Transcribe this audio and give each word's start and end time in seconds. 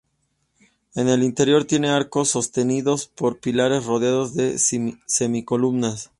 En 0.95 1.09
el 1.09 1.21
interior 1.21 1.65
tiene 1.65 1.89
arcos 1.91 2.29
sostenidos 2.29 3.05
por 3.07 3.39
pilares 3.39 3.85
rodeados 3.85 4.33
de 4.33 4.57
semicolumnas. 4.57 6.09